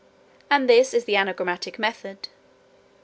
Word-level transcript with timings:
And 0.49 0.67
this 0.67 0.95
is 0.95 1.05
the 1.05 1.13
anagrammatic 1.13 1.77
method." 1.77 2.29